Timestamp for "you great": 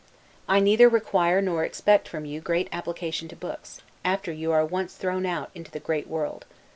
2.25-2.67